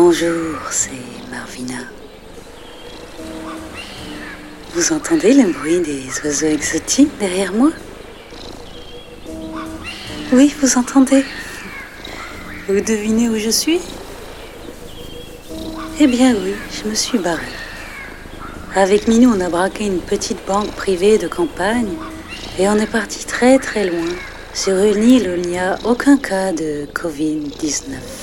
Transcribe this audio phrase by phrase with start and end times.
[0.00, 0.92] Bonjour, c'est
[1.28, 1.80] Marvina.
[4.72, 7.70] Vous entendez le bruit des oiseaux exotiques derrière moi?
[10.32, 11.24] Oui, vous entendez
[12.68, 13.80] Vous devinez où je suis?
[15.98, 17.56] Eh bien oui, je me suis barrée.
[18.76, 21.96] Avec Minou, on a braqué une petite banque privée de campagne
[22.56, 24.14] et on est parti très très loin,
[24.54, 28.17] sur une île où il n'y a aucun cas de Covid-19.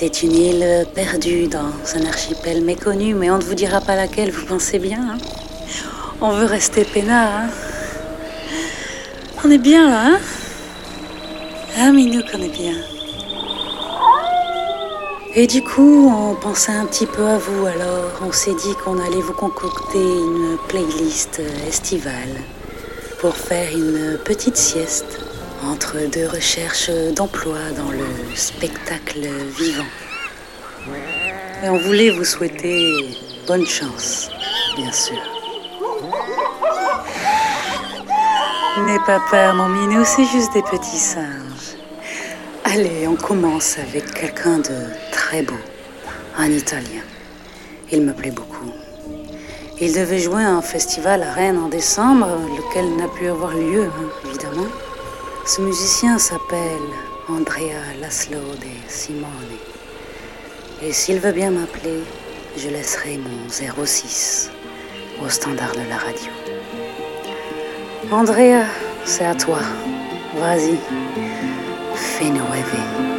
[0.00, 4.30] C'est une île perdue dans un archipel méconnu, mais on ne vous dira pas laquelle,
[4.30, 5.00] vous pensez bien.
[5.00, 5.18] hein
[6.20, 7.32] on veut rester peinard.
[7.32, 7.50] Hein
[9.44, 10.18] on est bien là, hein
[11.76, 12.74] Ah, Minou connaît bien.
[15.34, 19.00] Et du coup, on pensait un petit peu à vous, alors on s'est dit qu'on
[19.00, 22.36] allait vous concocter une playlist estivale
[23.18, 25.17] pour faire une petite sieste
[25.64, 29.20] entre deux recherches d'emploi dans le spectacle
[29.58, 29.84] vivant.
[31.64, 32.94] Et on voulait vous souhaiter
[33.46, 34.30] bonne chance,
[34.76, 35.18] bien sûr.
[38.86, 41.76] N'aie pas peur, mon minou, c'est juste des petits singes.
[42.64, 45.58] Allez, on commence avec quelqu'un de très beau,
[46.36, 47.02] un Italien.
[47.90, 48.72] Il me plaît beaucoup.
[49.80, 53.84] Il devait jouer à un festival à Rennes en décembre, lequel n'a pu avoir lieu,
[53.84, 54.66] hein, évidemment.
[55.48, 56.90] Ce musicien s'appelle
[57.26, 59.56] Andrea Laszlo de Simone.
[60.82, 62.02] Et s'il veut bien m'appeler,
[62.58, 64.50] je laisserai mon 06
[65.24, 66.30] au standard de la radio.
[68.12, 68.66] Andrea,
[69.06, 69.60] c'est à toi.
[70.36, 70.76] Vas-y,
[71.94, 73.17] fais-nous rêver.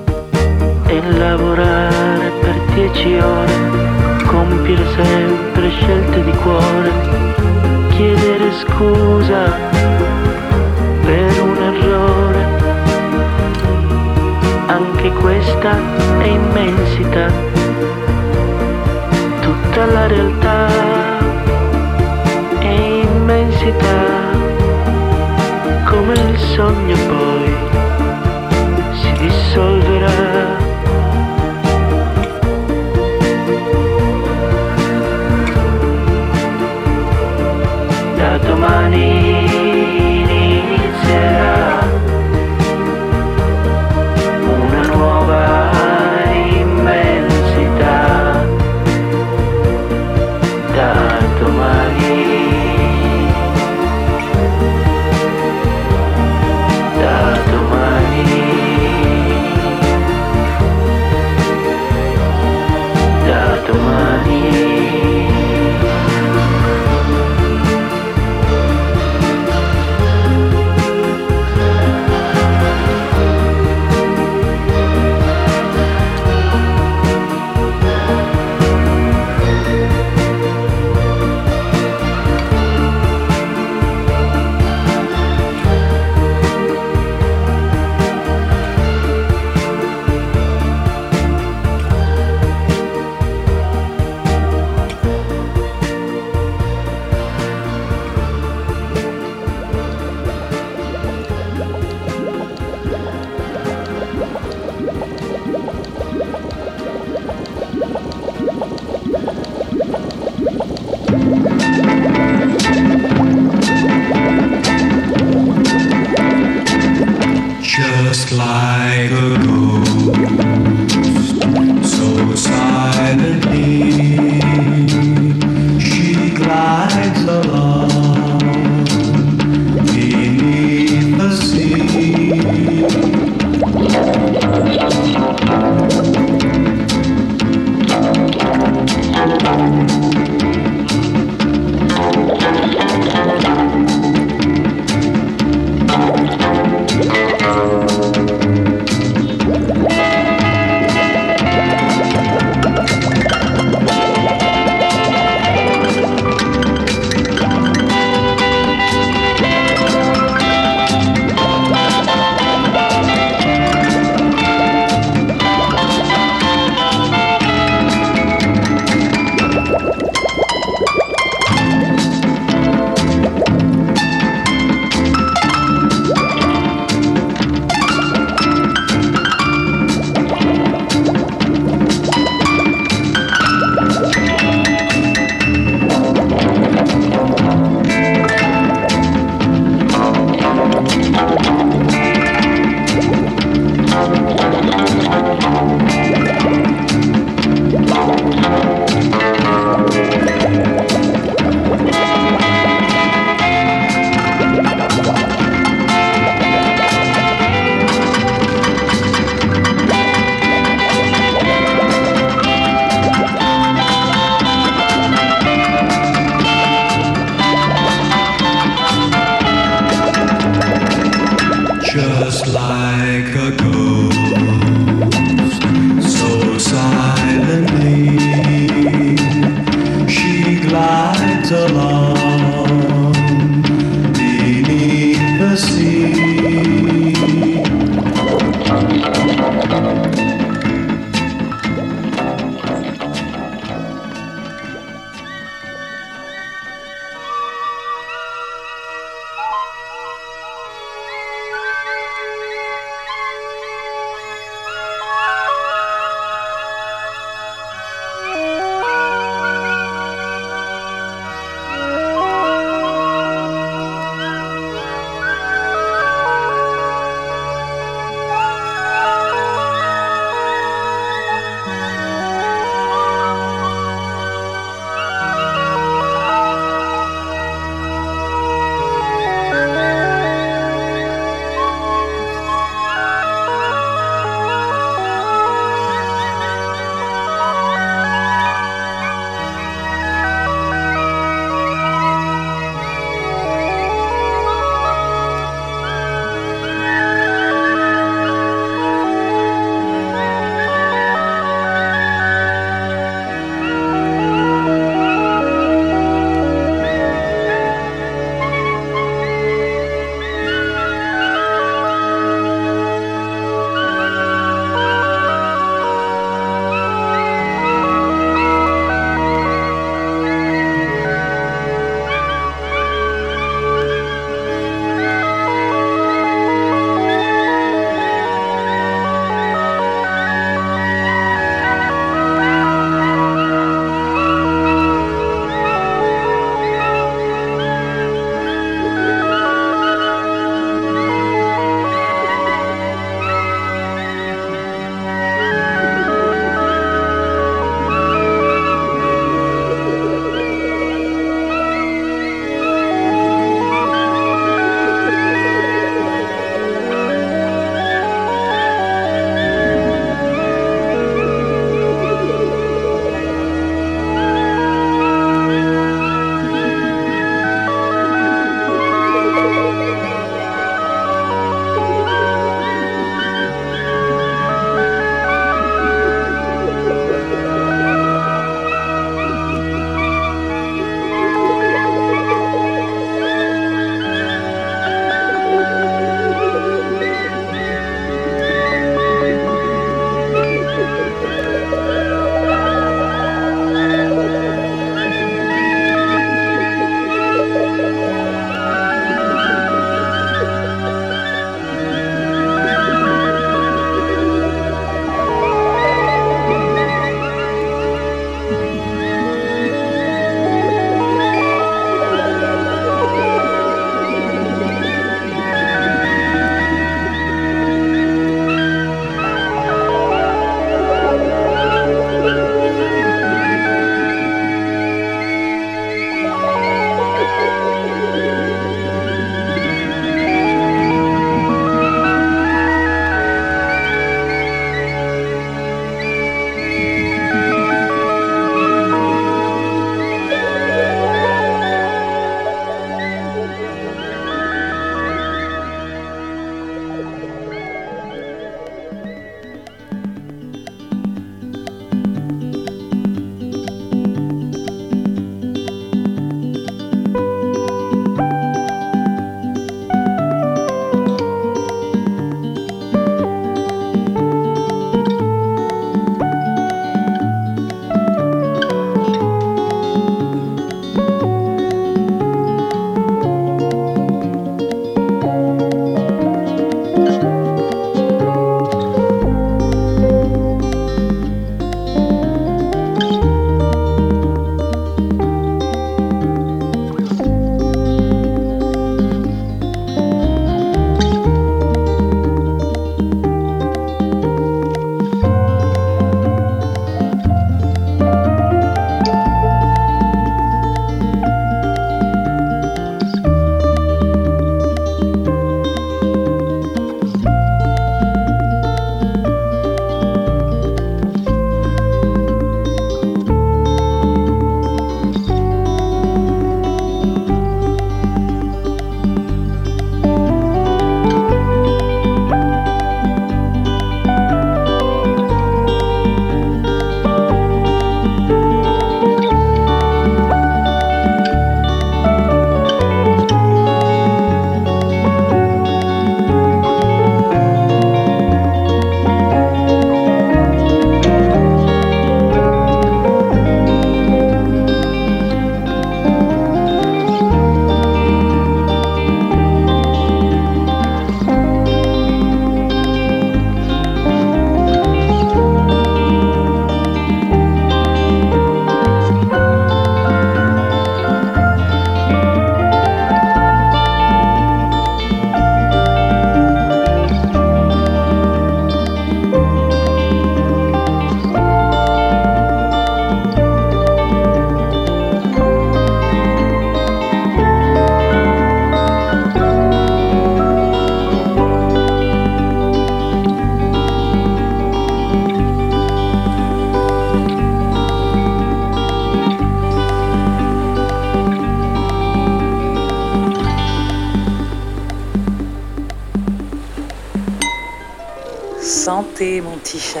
[599.24, 600.00] Mon petit chat.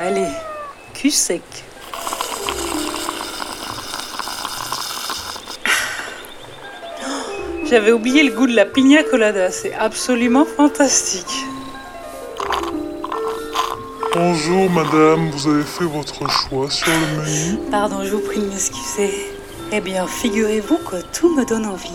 [0.00, 0.28] Allez,
[0.92, 1.42] cul sec.
[7.64, 11.46] J'avais oublié le goût de la pina colada, c'est absolument fantastique.
[14.14, 17.58] Bonjour madame, vous avez fait votre choix sur le menu?
[17.70, 19.32] Pardon, je vous prie de m'excuser.
[19.72, 21.88] Eh bien, figurez-vous que tout me donne envie.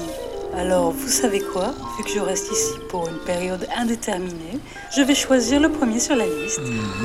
[0.58, 1.74] Alors, vous savez quoi?
[1.98, 4.60] Vu que je reste ici pour une période indéterminée,
[4.96, 6.62] je vais choisir le premier sur la liste.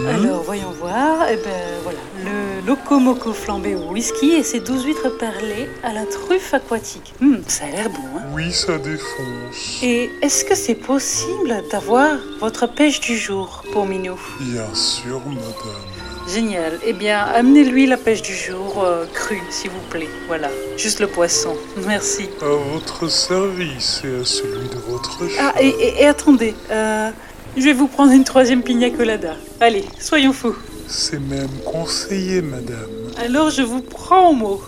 [0.08, 1.26] Alors, voyons voir.
[1.30, 1.42] Eh ben,
[1.82, 1.98] voilà.
[2.24, 7.14] Le Locomoco flambé au whisky et ses 12 huîtres perlées à la truffe aquatique.
[7.22, 8.22] Hum, ça a l'air bon, hein?
[8.34, 9.82] Oui, ça défonce.
[9.82, 15.97] Et est-ce que c'est possible d'avoir votre pêche du jour pour Minou Bien sûr, madame.
[16.32, 16.78] Génial.
[16.84, 20.08] Eh bien, amenez-lui la pêche du jour euh, crue, s'il vous plaît.
[20.26, 20.48] Voilà.
[20.76, 21.56] Juste le poisson.
[21.86, 22.28] Merci.
[22.42, 25.52] À votre service et à celui de votre choix.
[25.56, 26.54] Ah, et, et- et attendez.
[26.70, 27.10] euh,
[27.56, 29.34] je vais vous prendre une troisième pina colada.
[29.60, 30.54] Allez, soyons fous.
[30.86, 32.88] C'est même conseillé, madame.
[33.24, 34.60] Alors je vous prends au mot.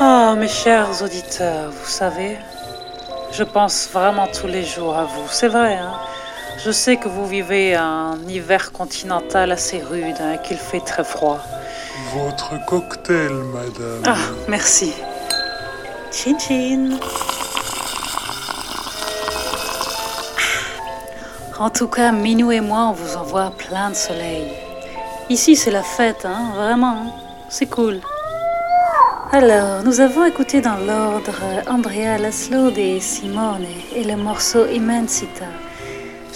[0.00, 2.36] Ah, mes chers auditeurs, vous savez,
[3.32, 5.24] je pense vraiment tous les jours à vous.
[5.30, 5.92] C'est vrai, hein
[6.64, 11.38] Je sais que vous vivez un hiver continental assez rude, hein, qu'il fait très froid.
[12.14, 14.02] Votre cocktail, madame.
[14.06, 14.16] Ah,
[14.48, 14.92] merci.
[16.10, 16.98] Chin chin.
[21.58, 24.52] En tout cas, Minou et moi, on vous envoie plein de soleil.
[25.28, 26.96] Ici, c'est la fête, hein, vraiment.
[27.06, 27.12] hein.
[27.48, 28.00] C'est cool.
[29.32, 31.34] Alors, nous avons écouté dans l'ordre
[31.68, 35.46] Andrea Laszlo de Simone et le morceau Immensita,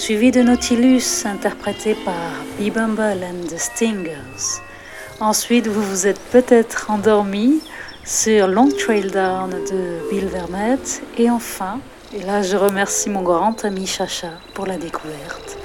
[0.08, 2.14] suivi de Nautilus interprété par
[2.58, 4.62] B-Bumble and the Stingers.
[5.20, 7.60] Ensuite, vous vous êtes peut-être endormi
[8.06, 11.02] sur Long Trail Down de Bill Vermette.
[11.18, 11.80] Et enfin,
[12.14, 15.58] et là je remercie mon grand ami Chacha pour la découverte,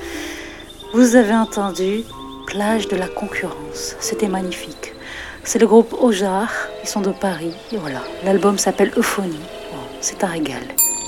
[0.93, 2.03] vous avez entendu
[2.45, 3.95] Plage de la concurrence.
[4.01, 4.93] C'était magnifique.
[5.45, 6.51] C'est le groupe Ojar,
[6.83, 7.53] ils sont de Paris.
[7.71, 9.39] Et voilà, l'album s'appelle Euphonie.
[10.01, 10.63] C'est un régal.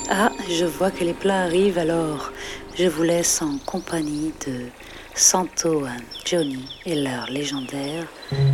[0.08, 2.32] Ah, je vois que les plats arrivent alors.
[2.78, 4.66] Je vous laisse en compagnie de
[5.14, 8.06] Santo and Johnny et leur légendaire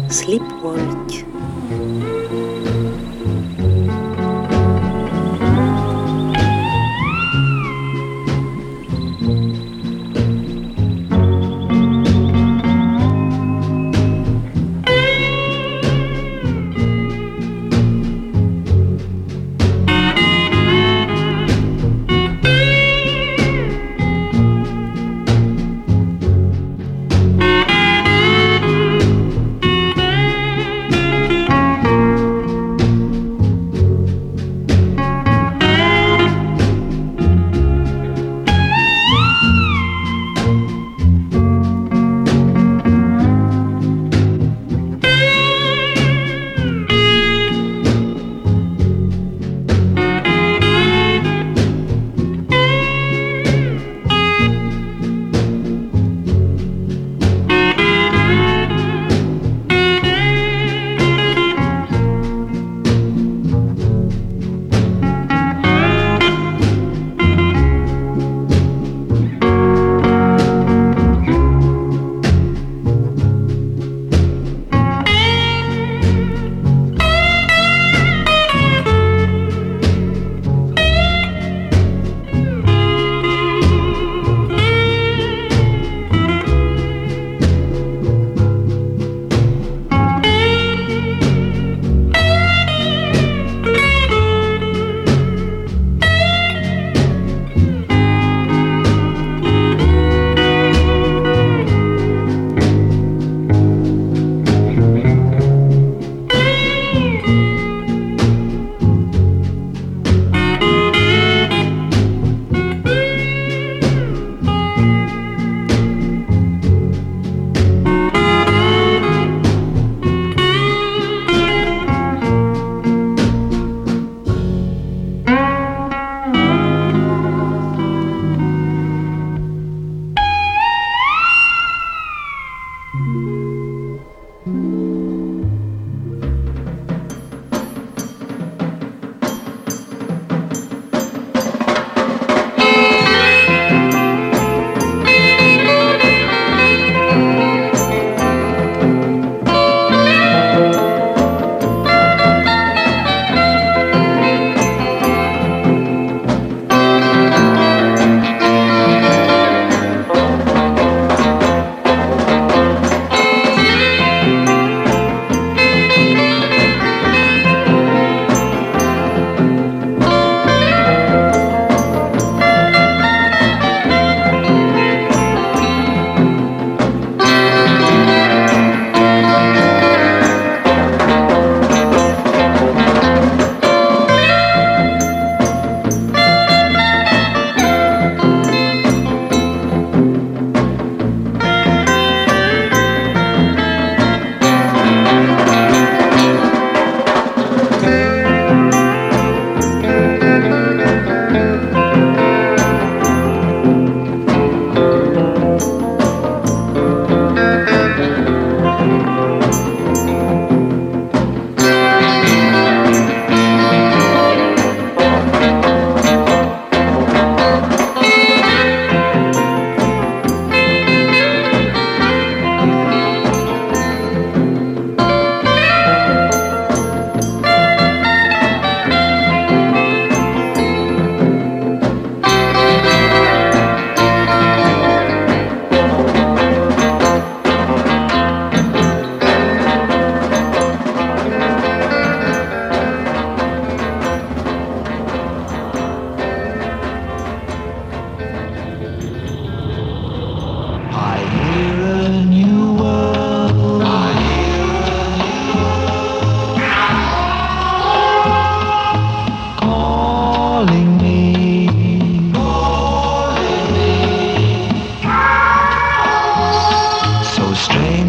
[0.08, 1.24] Sleepwalk.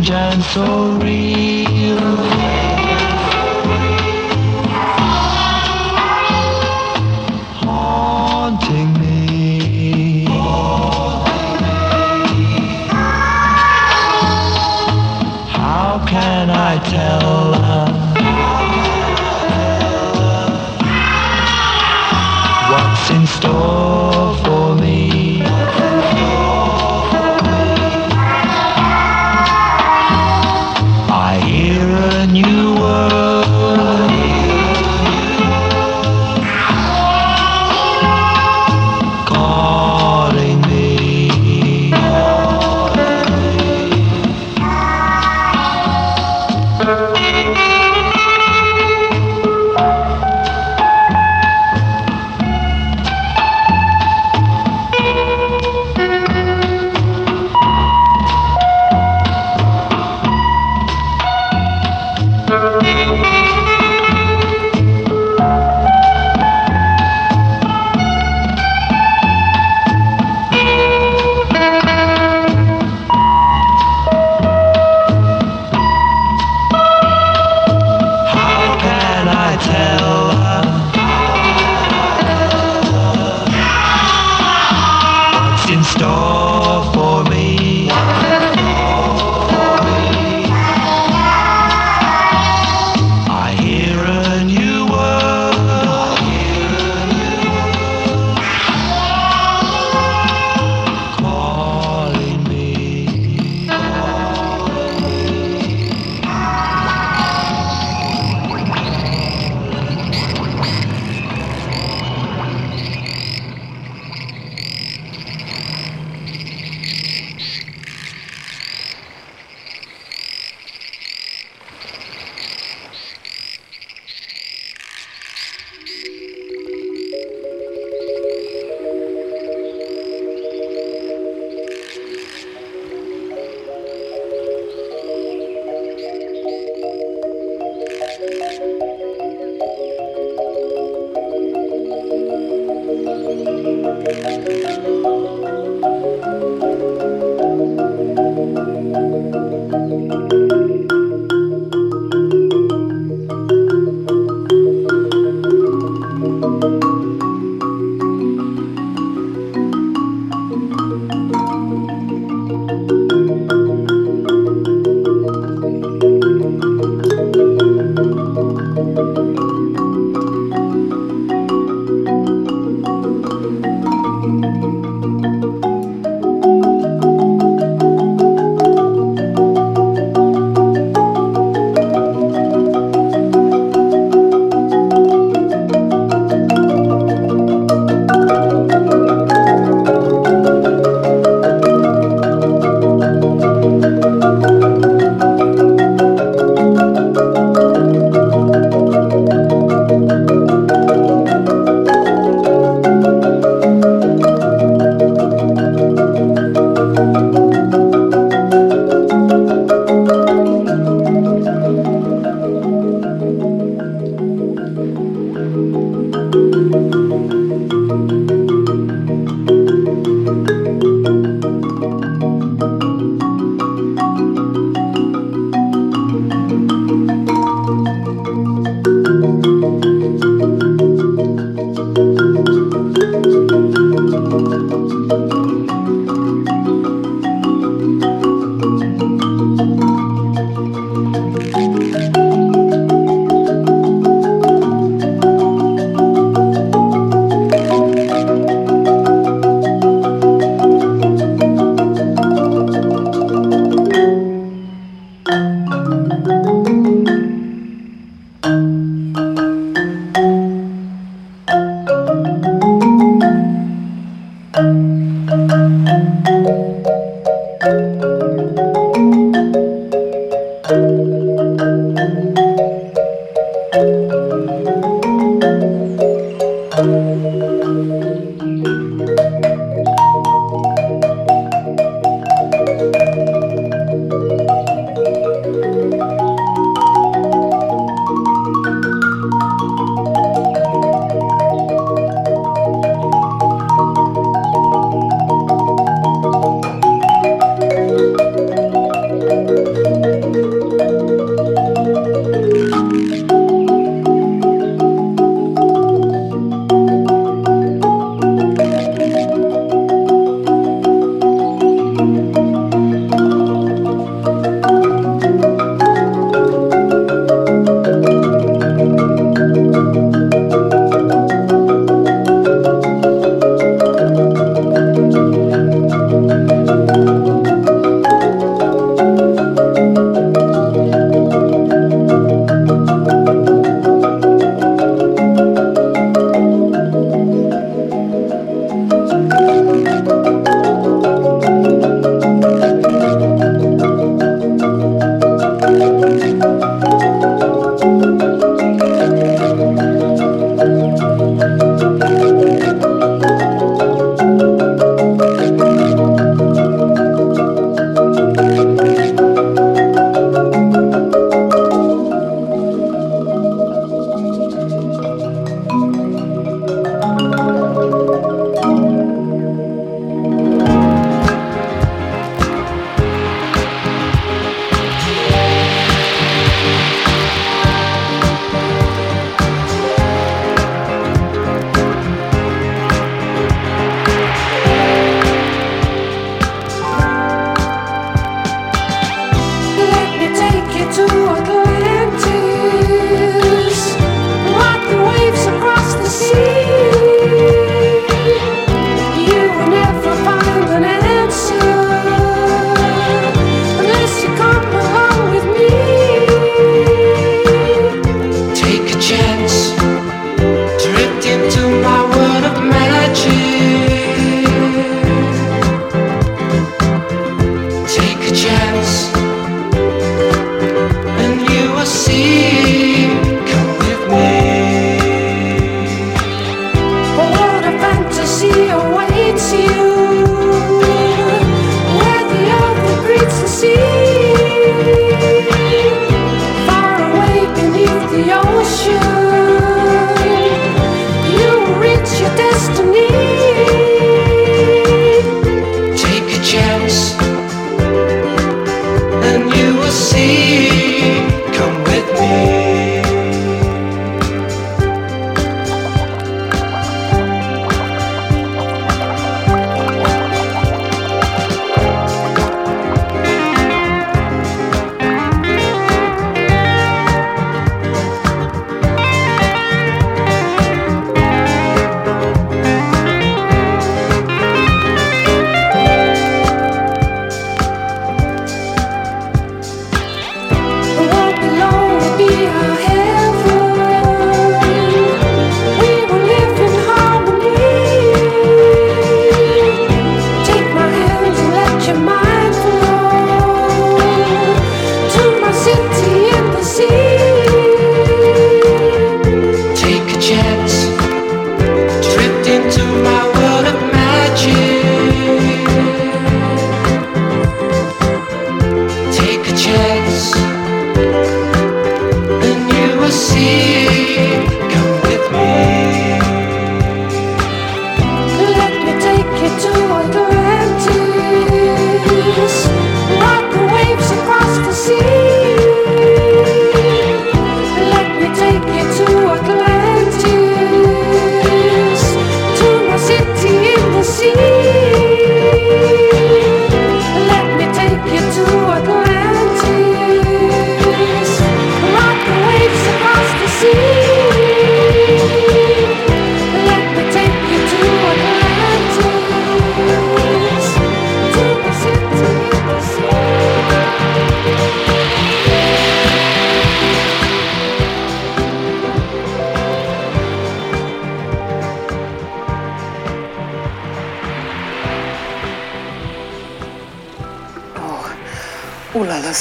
[0.04, 2.33] strange and so real.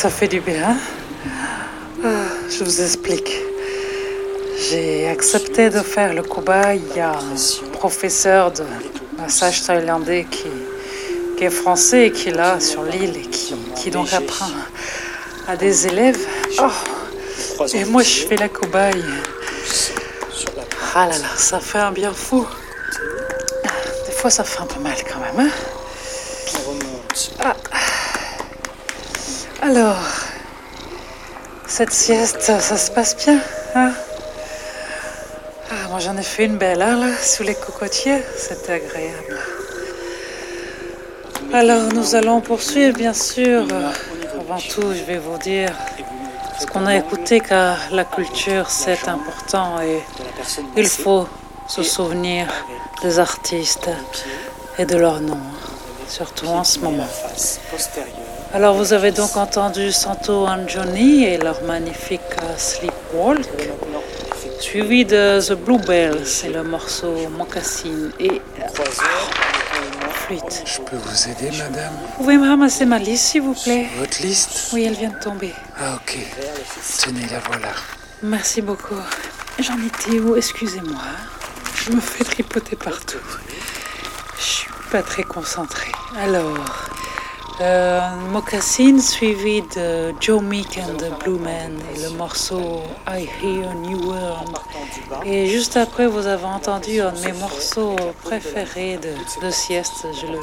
[0.03, 0.77] Ça fait du bien.
[2.05, 2.09] Ah,
[2.51, 3.33] je vous explique.
[4.59, 6.83] J'ai accepté de faire le cobaye.
[6.91, 7.13] Il y un
[7.73, 8.65] professeur de
[9.17, 10.49] massage thaïlandais qui,
[11.45, 14.51] est français et qui est là sur l'île et qui, qui donc apprend
[15.47, 16.19] à des élèves.
[16.59, 19.05] Oh, et moi, je fais la cobaye.
[20.97, 22.45] Ah là là, ça fait un bien fou.
[24.07, 25.47] Des fois, ça fait un peu mal quand même.
[25.47, 25.51] Hein
[26.57, 27.31] On remonte.
[27.39, 27.55] Ah.
[29.75, 29.97] Alors,
[31.67, 33.41] cette sieste, ça se passe bien,
[33.75, 33.91] hein?
[35.71, 38.23] Ah, Moi, j'en ai fait une belle, hein, là, sous les cocotiers.
[38.37, 39.39] C'était agréable.
[41.55, 43.67] Alors, nous allons poursuivre, bien sûr.
[44.41, 45.73] Avant tout, je vais vous dire
[46.61, 50.03] ce qu'on a écouté, car la culture, c'est important et
[50.77, 51.27] il faut
[51.67, 52.47] se souvenir
[53.03, 53.89] des artistes
[54.79, 55.47] et de leurs noms,
[56.09, 57.09] surtout en ce moment.
[58.55, 63.49] Alors vous avez donc entendu Santo Anjoni et leur magnifique euh, Sleepwalk,
[64.61, 68.65] suivi de The Bluebell, c'est le morceau Mocassin et euh,
[70.13, 70.65] flûte.
[70.67, 71.95] Je peux vous aider, madame?
[72.03, 73.89] Vous pouvez me ramasser ma liste s'il vous plaît?
[73.99, 74.69] Votre liste?
[74.75, 75.55] Oui, elle vient de tomber.
[75.81, 76.19] Ah, ok.
[77.03, 77.73] Tenez, la voilà.
[78.23, 79.01] Merci beaucoup.
[79.61, 80.37] J'en étais où?
[80.37, 81.01] Excusez-moi.
[81.75, 83.19] Je me fais tripoter partout.
[84.39, 85.93] Je suis pas très concentrée.
[86.21, 86.59] Alors,
[87.61, 93.75] euh, Mocassin suivi de Joe Meek and the Blue Man et le morceau I Hear
[93.75, 94.57] New World.
[95.25, 99.15] Et juste après, vous avez entendu un de mes morceaux préférés de,
[99.47, 100.07] de sieste.
[100.21, 100.39] Je le,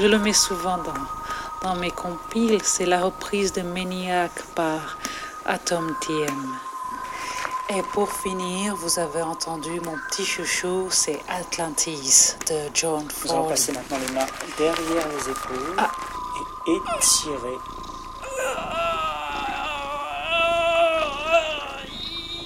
[0.00, 2.58] je le mets souvent dans, dans mes compiles.
[2.62, 4.98] C'est la reprise de Maniac par
[5.46, 6.56] Atom TM.
[7.70, 13.40] Et pour finir, vous avez entendu mon petit chouchou, c'est Atlantis de John nous allons
[13.40, 13.48] Ford.
[13.48, 14.26] passer maintenant les mains
[14.58, 15.90] derrière les épaules Ah.
[16.66, 17.58] Et étirer.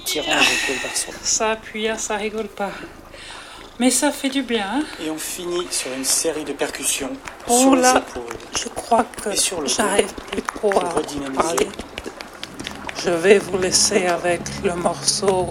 [0.04, 0.78] Tirant les.
[1.22, 2.70] Ça appuie, ça rigole pas.
[3.78, 4.64] Mais ça fait du bien.
[4.66, 4.82] hein.
[5.04, 7.10] Et on finit sur une série de percussions
[7.46, 8.02] Oh sur les là.
[8.10, 8.36] épaules.
[8.58, 9.30] Je crois que
[9.66, 11.68] j'arrive plus pour parler.
[13.04, 15.50] Je vais vous laisser avec le morceau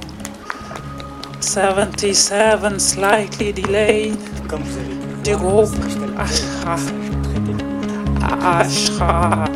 [1.39, 4.17] 77 Slightly Delayed
[4.49, 5.69] Comme vous avez du groupe
[8.21, 9.47] Ashra.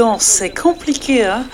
[0.00, 1.44] Ah, c'est compliqué, hein.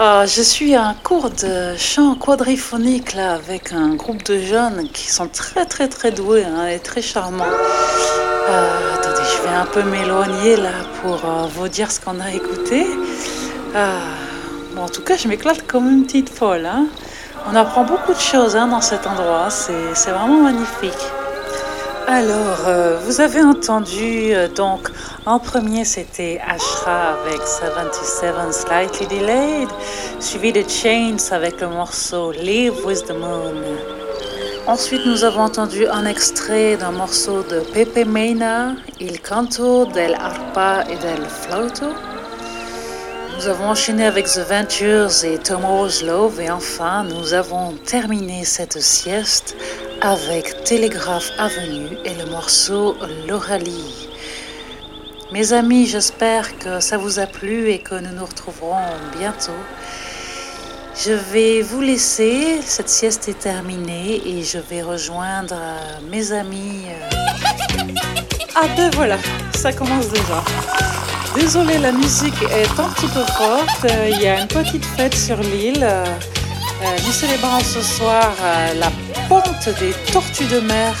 [0.00, 4.88] Euh, je suis à un cours de chant quadriphonique là avec un groupe de jeunes
[4.92, 7.44] qui sont très très très doués hein, et très charmants.
[8.48, 10.70] Euh, attendez, je vais un peu m'éloigner là
[11.02, 12.86] pour euh, vous dire ce qu'on a écouté.
[13.76, 13.98] Euh,
[14.74, 16.66] bon, en tout cas, je m'éclate comme une petite folle.
[16.66, 16.86] hein.
[17.50, 19.48] On apprend beaucoup de choses hein, dans cet endroit.
[19.50, 21.04] C'est vraiment magnifique.
[22.06, 22.60] Alors,
[23.04, 24.88] vous avez entendu, donc,
[25.28, 29.68] en premier, c'était Ashra avec 77 Slightly Delayed,
[30.20, 33.62] suivi de Chains avec le morceau Live with the Moon.
[34.66, 40.84] Ensuite, nous avons entendu un extrait d'un morceau de Pepe Mena, Il Canto del Arpa
[40.90, 41.92] et del Flauto.
[43.36, 48.80] Nous avons enchaîné avec The Ventures et Tomorrow's Love et enfin nous avons terminé cette
[48.80, 49.56] sieste
[50.00, 52.96] avec Télégraphe Avenue et le morceau
[53.28, 54.07] L'Oralie.
[55.30, 58.76] Mes amis, j'espère que ça vous a plu et que nous nous retrouverons
[59.18, 59.52] bientôt.
[60.96, 66.86] Je vais vous laisser, cette sieste est terminée et je vais rejoindre euh, mes amis.
[66.88, 67.86] euh.
[68.56, 69.18] Ah ben voilà,
[69.54, 70.42] ça commence déjà.
[71.34, 73.86] Désolée, la musique est un petit peu forte.
[74.10, 75.82] Il y a une petite fête sur l'île.
[75.84, 78.32] Euh, euh, nous célébrons ce soir
[78.76, 78.90] la
[79.28, 80.94] ponte des tortues de mer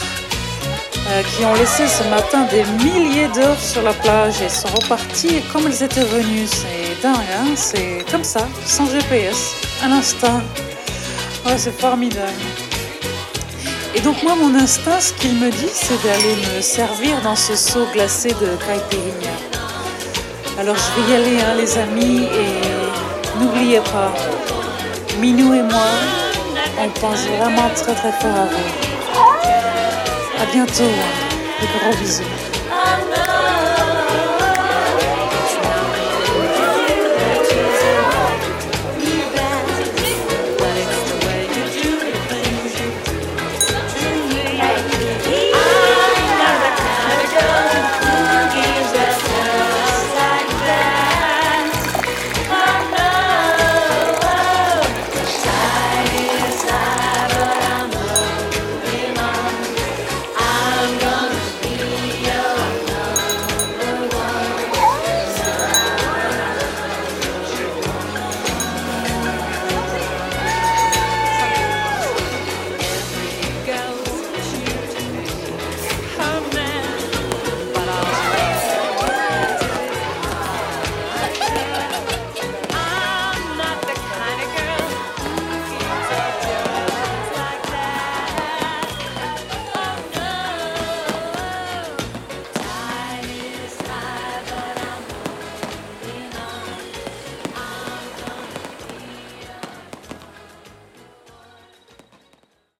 [1.34, 5.66] qui ont laissé ce matin des milliers d'heures sur la plage et sont repartis comme
[5.66, 6.46] elles étaient venues.
[6.46, 7.46] C'est dingue, hein?
[7.54, 10.42] C'est comme ça, sans GPS, un instinct.
[11.46, 12.32] Ouais, c'est formidable.
[13.94, 17.56] Et donc moi, mon instinct, ce qu'il me dit, c'est d'aller me servir dans ce
[17.56, 19.36] seau glacé de caipirinha.
[20.58, 24.12] Alors je vais y aller, hein, les amis, et n'oubliez pas,
[25.20, 25.88] Minou et moi,
[26.80, 28.87] on pense vraiment très très fort à vous.
[30.52, 30.84] Bientôt,
[31.60, 32.57] des gros bisous.